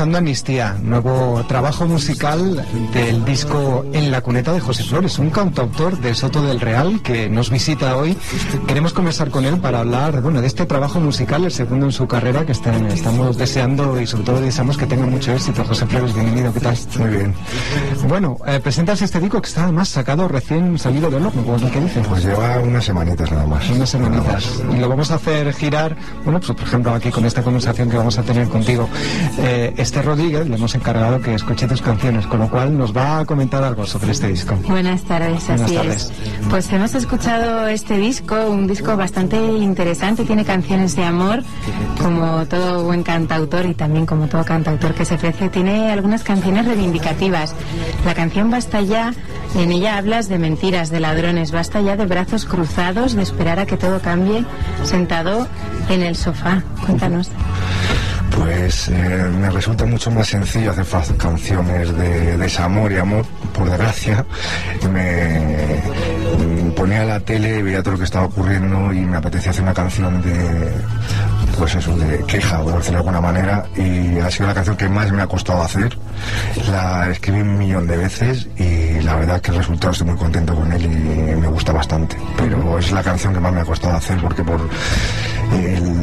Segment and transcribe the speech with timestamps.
[0.00, 5.98] Escuchando Amnistía, nuevo trabajo musical del disco En la cuneta de José Flores, un cantautor
[5.98, 8.16] de Soto del Real que nos visita hoy.
[8.66, 12.08] Queremos conversar con él para hablar bueno, de este trabajo musical, el segundo en su
[12.08, 15.64] carrera, que estamos deseando y sobre todo deseamos que tenga mucho éxito.
[15.64, 16.78] José Flores, bienvenido, ¿qué tal?
[16.98, 17.34] Muy bien.
[18.08, 22.06] Bueno, eh, presentas este disco que está además sacado recién salido del horno, ¿qué dices?
[22.08, 23.68] Pues lleva unas semanitas nada más.
[23.68, 24.62] Unas semanitas.
[24.72, 25.94] Y lo vamos a hacer girar,
[26.24, 28.88] bueno, pues por ejemplo aquí con esta conversación que vamos a tener contigo.
[29.40, 33.18] Eh, este Rodríguez le hemos encargado que escuche tus canciones, con lo cual nos va
[33.18, 34.54] a comentar algo sobre este disco.
[34.68, 36.12] Buenas tardes, así es.
[36.48, 41.42] Pues hemos escuchado este disco, un disco bastante interesante, tiene canciones de amor,
[42.00, 46.66] como todo buen cantautor y también como todo cantautor que se ofrece, tiene algunas canciones
[46.66, 47.56] reivindicativas.
[48.04, 49.12] La canción Basta ya,
[49.56, 53.66] en ella hablas de mentiras, de ladrones, basta ya de brazos cruzados, de esperar a
[53.66, 54.44] que todo cambie,
[54.84, 55.48] sentado
[55.88, 56.62] en el sofá.
[56.86, 57.28] Cuéntanos
[58.36, 60.86] pues eh, me resulta mucho más sencillo hacer
[61.16, 64.24] canciones de desamor y amor, por desgracia.
[64.92, 65.82] Me
[66.38, 69.62] mm, ponía la tele, y veía todo lo que estaba ocurriendo y me apetecía hacer
[69.62, 70.72] una canción de
[71.58, 74.88] pues eso, de queja, por decirlo de alguna manera, y ha sido la canción que
[74.88, 75.96] más me ha costado hacer.
[76.70, 80.54] La escribí un millón de veces y la verdad que el resultado estoy muy contento
[80.54, 82.16] con él y me gusta bastante.
[82.38, 84.60] Pero es la canción que más me ha costado hacer porque por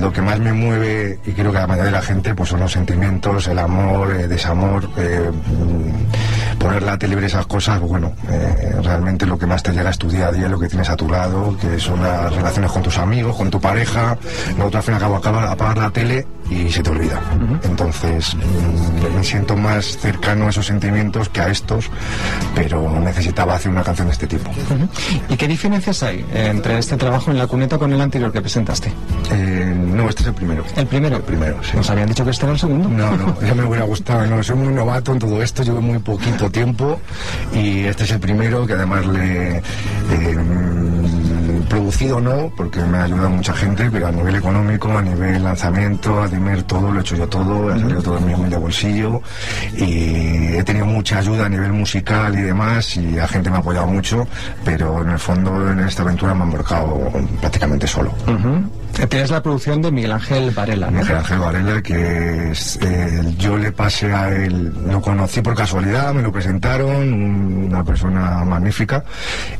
[0.00, 2.60] lo que más me mueve, y creo que la mayoría de la gente, pues son
[2.60, 5.30] los sentimientos, el amor, el desamor, eh,
[6.58, 9.90] poner la tele y esas cosas, pues bueno, eh, realmente lo que más te llega
[9.90, 12.70] es tu día a día, lo que tienes a tu lado, que son las relaciones
[12.70, 14.16] con tus amigos, con tu pareja,
[14.56, 17.20] luego al fin y al cabo acaba apagar la tele y se te olvida.
[17.64, 21.90] Entonces mm, me siento más cercano a esos sentimientos que a estos,
[22.54, 24.50] pero necesitaba hacer una canción de este tipo.
[25.28, 28.92] ¿Y qué diferencias hay entre este trabajo en la cuneta con el anterior que presentaste?
[29.32, 30.64] Eh, no, este es el primero.
[30.76, 31.16] ¿El primero?
[31.16, 31.76] El primero, sí.
[31.76, 32.88] ¿Nos habían dicho que este era el segundo?
[32.88, 34.26] No, no, ya me hubiera gustado.
[34.26, 37.00] No, soy muy novato en todo esto, llevo muy poquito tiempo
[37.52, 39.58] y este es el primero que además le...
[39.58, 39.62] Eh,
[41.66, 46.22] producido no, porque me ha ayudado mucha gente, pero a nivel económico, a nivel lanzamiento,
[46.22, 46.28] a
[46.66, 49.20] todo, lo he hecho yo todo, ha salido todo en mi humilde bolsillo
[49.76, 53.60] y he tenido mucha ayuda a nivel musical y demás y la gente me ha
[53.60, 54.26] apoyado mucho,
[54.64, 57.10] pero en el fondo en esta aventura me han embarcado
[57.40, 58.12] prácticamente solo.
[59.04, 60.90] Tienes la producción de Miguel Ángel Varela.
[60.90, 66.14] Miguel Ángel Varela, que es, eh, yo le pasé a él, lo conocí por casualidad,
[66.14, 69.04] me lo presentaron, una persona magnífica,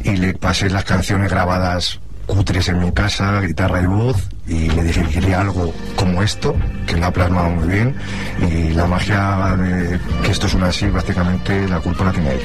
[0.02, 4.16] y le pasé las canciones grabadas cutres en mi casa, guitarra y voz,
[4.49, 6.55] y le dije que quería algo como esto,
[6.87, 7.95] que lo ha plasmado muy bien,
[8.49, 12.41] y la magia de que esto es una así, prácticamente la culpa la tiene él.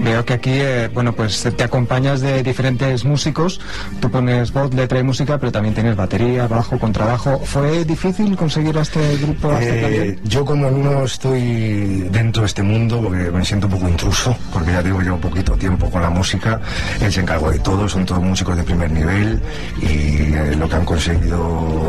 [0.00, 3.60] Veo que aquí, eh, bueno, pues te acompañas de diferentes músicos,
[4.00, 7.38] tú pones voz, letra y música, pero también tienes batería, bajo, contrabajo.
[7.44, 9.52] ¿Fue difícil conseguir a este grupo?
[9.52, 13.88] este eh, yo como no estoy dentro de este mundo, porque me siento un poco
[13.88, 16.60] intruso, porque ya digo, llevo poquito tiempo con la música,
[17.00, 19.40] él se encargó de todo, son todos músicos de primer nivel,
[19.80, 21.35] y eh, lo que han conseguido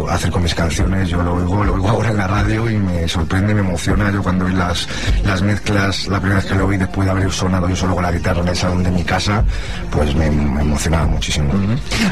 [0.09, 1.09] hacer con mis canciones.
[1.09, 4.11] Yo lo oigo, lo oigo ahora en la radio y me sorprende, me emociona.
[4.11, 4.87] Yo cuando oí las,
[5.23, 8.03] las mezclas, la primera vez que lo oí después de haber sonado yo solo con
[8.03, 9.43] la guitarra en el salón de mi casa,
[9.91, 11.51] pues me, emocionaba muchísimo.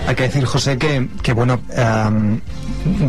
[0.08, 1.60] Hay que decir, José, que, que bueno,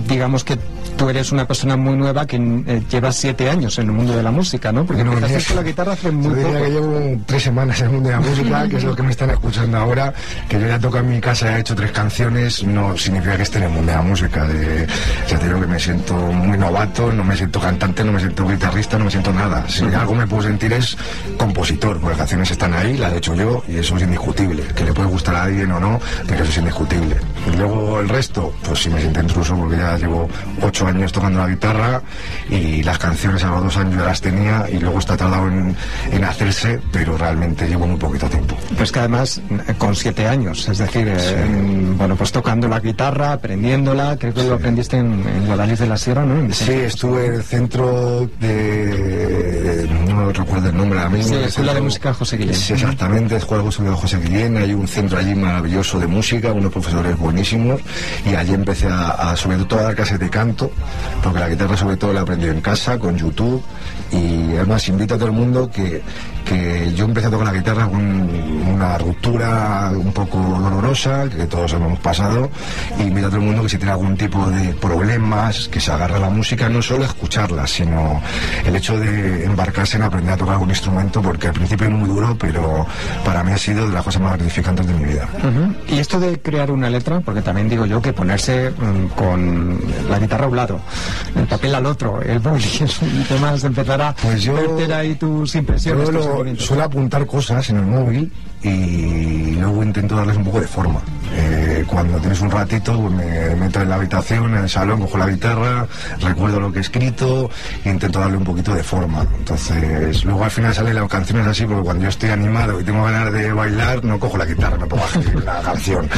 [0.07, 0.59] digamos que
[0.97, 4.23] tú eres una persona muy nueva que eh, llevas siete años en el mundo de
[4.23, 4.85] la música, ¿no?
[4.85, 6.65] Porque no, empezaste con la guitarra hace muy yo poco.
[6.65, 9.11] que llevo tres semanas en el mundo de la música, que es lo que me
[9.11, 10.15] están escuchando ahora,
[10.49, 13.59] que yo ya toco en mi casa, he hecho tres canciones, no significa que esté
[13.59, 14.16] en el mundo de la música.
[14.17, 14.87] De,
[15.29, 18.49] ya te digo que me siento muy novato, no me siento cantante, no me siento
[18.49, 19.69] guitarrista, no me siento nada.
[19.69, 20.97] Si algo me puedo sentir es
[21.37, 24.63] compositor, porque las canciones están ahí, las he hecho yo y eso es indiscutible.
[24.75, 27.17] Que le puede gustar a alguien o no, pero eso es indiscutible.
[27.53, 30.29] Y luego el resto, pues sí me siento intruso porque ya llevo
[30.63, 32.03] ocho años tocando la guitarra
[32.49, 35.77] y las canciones a los dos años ya las tenía y luego está tardado en,
[36.25, 38.57] hacerse, pero realmente llevo muy poquito tiempo.
[38.77, 41.47] Pues que además eh, con siete años, es decir, eh,
[41.97, 46.25] bueno, pues tocando la guitarra, aprendiéndola, creo que lo aprendiste en, en de la Sierra,
[46.25, 46.53] ¿no?
[46.53, 49.89] Sí, estuve en el centro de...
[50.09, 51.23] no recuerdo el nombre a mí.
[51.23, 52.55] Sí, la Escuela de Música José Guillén.
[52.55, 57.19] Sí, exactamente, Escuela de José Guillén, hay un centro allí maravilloso de música, unos profesores
[57.19, 57.81] buenísimos
[58.25, 60.71] y allí empecé a, a sobre todo a dar clases de canto
[61.23, 63.63] porque la guitarra sobre todo la he aprendido en casa, con YouTube,
[64.13, 66.03] y además invito a todo el mundo que,
[66.45, 71.73] que yo empecé a tocar la guitarra con una ruptura un poco dolorosa, que todos
[71.73, 72.51] hemos pasado,
[72.99, 75.91] y invito a todo el mundo que si tiene algún tipo de problemas, que se
[75.93, 78.21] agarre a la música, no solo escucharla, sino
[78.65, 82.09] el hecho de embarcarse en aprender a tocar algún instrumento, porque al principio es muy
[82.09, 82.87] duro, pero
[83.25, 85.29] para mí ha sido de las cosas más gratificantes de mi vida.
[85.89, 90.19] Y esto de crear una letra, porque también digo yo que ponerse mm, con la
[90.19, 90.81] guitarra a un lado,
[91.35, 94.57] el papel al otro, el boli, es un tema empezar a Pues yo-
[94.95, 96.09] ahí tus impresiones.
[96.11, 98.33] Yo tus lo- suelo apuntar cosas en el móvil
[98.63, 101.01] y luego intento darles un poco de forma.
[101.33, 105.19] Eh, cuando tienes un ratito, pues me meto en la habitación, en el salón, cojo
[105.19, 105.87] la guitarra,
[106.21, 107.51] recuerdo lo que he escrito
[107.85, 109.27] e intento darle un poquito de forma.
[109.39, 113.05] Entonces, luego al final salen las canciones así, porque cuando yo estoy animado y tengo
[113.05, 116.09] ganas de bailar, no cojo la guitarra, me pongo a escribir la canción.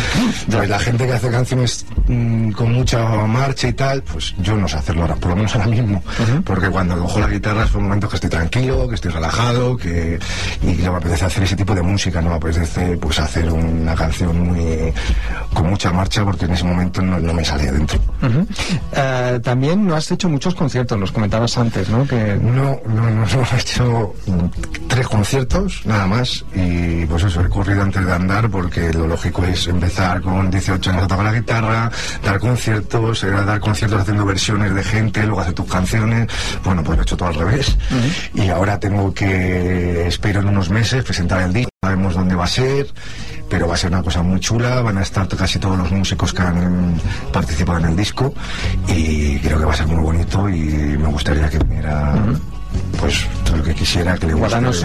[0.44, 4.68] Entonces, la gente que hace canciones mm, con mucha marcha y tal, pues yo no
[4.68, 6.02] sé hacerlo ahora, por lo menos ahora mismo.
[6.44, 10.18] Porque cuando cojo la guitarra son momentos que estoy tranquilo, que estoy relajado, que
[10.62, 13.94] y que me apetece hacer ese tipo de música, no me apetece pues hacer una
[13.94, 14.92] canción muy
[15.54, 17.98] con mucha marcha porque en ese momento no, no me sale adentro.
[18.22, 18.46] Ujú.
[18.92, 22.06] Eh, también no has hecho muchos conciertos, nos comentabas antes, ¿no?
[22.06, 24.14] Que No, no, no, no, he hecho
[24.88, 29.44] tres conciertos, nada más, y pues eso, he corrido antes de andar porque lo lógico
[29.44, 31.90] es empezar con 18 años a tocar la guitarra,
[32.24, 36.28] dar conciertos, eh, dar conciertos haciendo versiones de gente, luego hacer tus canciones,
[36.64, 37.76] bueno, pues lo he hecho todo al revés,
[38.34, 42.48] y ahora tengo que, espero en unos meses, presentar el disco, sabemos dónde va a
[42.48, 42.86] ser,
[43.48, 46.34] pero va a ser una cosa muy chula, van a estar casi todos los músicos
[46.34, 47.00] que han
[47.32, 48.34] participado en el disco,
[48.86, 52.14] y creo que va a ser muy bonito y me gustaría que viniera...
[53.00, 54.82] Pues todo lo que quisiera que le guardanos,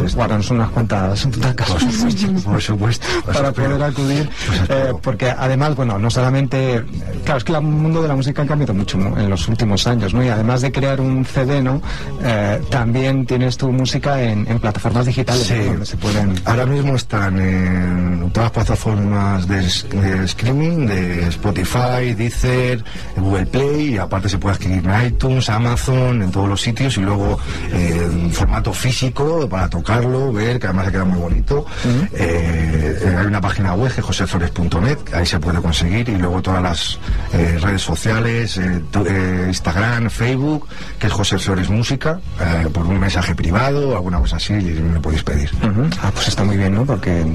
[0.52, 1.70] unas cuantas butacas.
[1.72, 3.08] Por supuesto, por supuesto.
[3.26, 3.70] Pues para espero.
[3.70, 6.84] poder acudir, Pues eh, porque además, bueno, no solamente,
[7.26, 10.14] claro, es que el mundo de la música ha cambiado mucho en los últimos años,
[10.14, 10.24] ¿no?
[10.24, 11.82] Y además de crear un CD, ¿no?
[12.24, 15.56] Eh, también tienes tu música en, en plataformas digitales, Sí.
[15.58, 15.66] ¿no?
[15.66, 16.36] donde se pueden...
[16.46, 22.84] Ahora mismo están en todas las plataformas de, de streaming, de Spotify, Deezer,
[23.18, 27.02] Google Play, y aparte se puede adquirir en iTunes, Amazon, en todos los sitios, y
[27.02, 27.40] luego
[27.74, 31.66] en formato físico para tocarlo, ver, que además se queda muy bonito.
[32.14, 36.42] Eh, eh, hay una página web que es joseflores.net, ahí se puede conseguir, y luego
[36.42, 37.00] todas las
[37.34, 40.68] eh, redes sociales, eh, tu- eh, Instagram, Facebook,
[41.00, 45.00] que es José Flores Música, eh, por un mensaje privado o alguna cosa así, me
[45.00, 45.50] podéis pedir.
[46.02, 46.86] Ah, pues está muy bien, ¿no?
[46.86, 47.26] Porque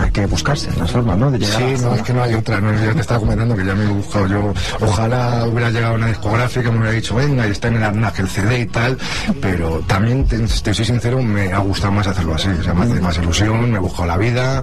[0.00, 1.30] hay que buscarse las formas, ¿no?
[1.30, 3.64] De llegar Sí, no, es que no hay otra, no, ya te estaba comentando que
[3.64, 7.50] ya me he buscado yo, ojalá hubiera llegado una discográfica, me hubiera dicho, venga, y
[7.50, 8.96] está en el Arnac el CD y tal,
[9.40, 12.84] pero también, te, te soy sincero, me ha gustado más hacerlo así, o sea, me
[12.84, 14.62] hace más ilusión, me he buscado la vida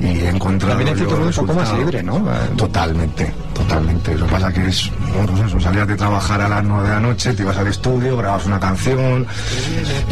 [0.00, 0.76] y he encontrado...
[0.78, 0.96] También
[1.40, 2.24] un poco más libre, ¿no?
[2.56, 4.14] Totalmente, totalmente.
[4.16, 6.94] Lo que pasa que es, bueno, pues eso, salías de trabajar a las 9 de
[6.94, 9.26] la noche, te ibas al estudio, grabas una canción.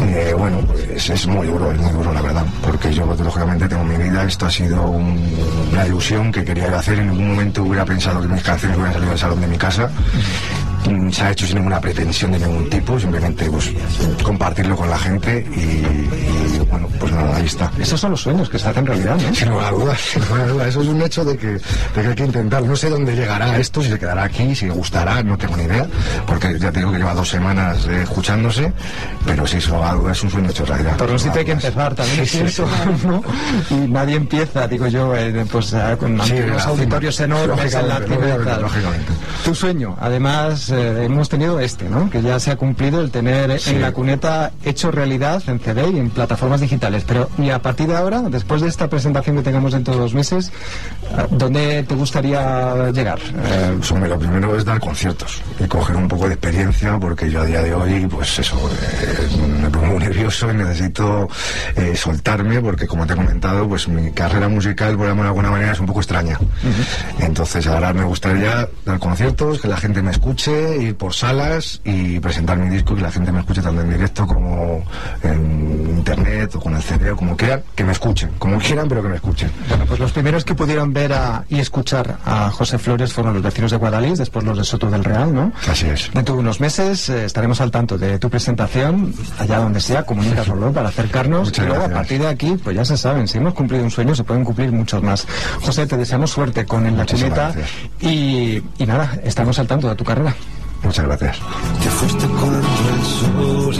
[0.01, 2.43] eh, bueno, pues es muy duro, es muy duro, la verdad.
[2.63, 5.19] Porque yo, lógicamente, tengo mi vida, esto ha sido un-
[5.71, 6.99] una ilusión que quería hacer.
[6.99, 9.89] En ningún momento hubiera pensado que mis canciones hubieran salido del salón de mi casa.
[11.11, 13.71] Se ha hecho sin ninguna pretensión de ningún tipo, simplemente pues
[14.23, 17.71] compartirlo con la gente y, y, bueno, pues nada, ahí está.
[17.79, 19.35] Esos son los sueños que se hacen realidad, ¿no?
[19.35, 20.67] Sin lugar a dudas, sin lugar a dudas.
[20.67, 21.61] Eso es un hecho de que, de
[21.93, 22.63] que hay que intentar.
[22.63, 25.63] No sé dónde llegará esto, si se quedará aquí, si le gustará, no tengo ni
[25.63, 25.87] idea,
[26.25, 28.71] porque ya te digo que lleva dos semanas eh, escuchándose,
[29.25, 30.97] pero sí, sin lugar a dudas, es un sueño hecho realidad.
[30.97, 33.07] Por un sitio hay que empezar también, es Sí, sí, cierto, sí.
[33.07, 33.23] ¿no?
[33.69, 36.23] Y nadie empieza, digo yo, eh, pues con la
[36.65, 39.11] auditorios enormes en la lógicamente.
[39.43, 42.09] Tu sueño, además, eh, hemos tenido este, ¿no?
[42.09, 43.71] Que ya se ha cumplido el tener Sí.
[43.71, 47.03] en la cuneta hecho realidad en CD y en plataformas digitales.
[47.07, 50.13] Pero, y a partir de ahora, después de esta presentación que tengamos dentro de dos
[50.13, 53.19] meses, eh, ¿dónde te gustaría llegar?
[53.19, 57.29] Eh, Pues, hombre, lo primero es dar conciertos y coger un poco de experiencia porque
[57.29, 59.27] yo a día de hoy, pues eso, eh,
[59.61, 61.27] me pongo muy nervioso y necesito
[61.75, 65.51] eh, soltarme porque como te he comentado, pues mi carrera musical, por llamarlo de alguna
[65.51, 66.37] manera, es un poco extraña.
[67.19, 72.19] Entonces ahora me gustaría dar conciertos, que la gente me escuche, ir por salas y
[72.19, 74.83] presentar mi disco y que la gente me escuche tanto en directo como
[75.23, 79.01] en internet o con el CD o como quieran, que me escuchen, como quieran, pero
[79.03, 79.51] que me escuchen.
[79.67, 83.43] Bueno, pues los primeros que pudieron ver a- y escuchar a José Flores fueron los
[83.43, 85.51] vecinos de Guadalís, después los de Soto del Real, ¿no?
[85.69, 86.09] Así es.
[86.13, 90.71] Dentro de unos meses eh, estaremos al tanto de tu presentación, allá donde sea, comunícaslo
[90.73, 91.95] para acercarnos Muchas y luego gracias.
[91.97, 94.43] a partir de aquí, pues ya se saben, si hemos cumplido un sueño, se pueden
[94.43, 95.27] cumplir muchos más.
[95.61, 97.53] José, te deseamos suerte con En la Cuneta
[98.01, 100.33] y, y nada, estamos al tanto de tu carrera.
[100.81, 101.37] Muchas gracias.
[101.83, 103.75] Te fuiste cuando el sol